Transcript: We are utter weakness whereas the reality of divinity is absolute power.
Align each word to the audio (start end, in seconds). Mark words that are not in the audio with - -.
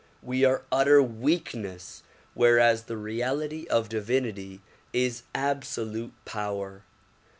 We 0.23 0.43
are 0.45 0.63
utter 0.71 0.99
weakness 1.03 2.01
whereas 2.33 2.85
the 2.85 2.97
reality 2.97 3.67
of 3.67 3.87
divinity 3.87 4.59
is 4.93 5.21
absolute 5.35 6.13
power. 6.25 6.81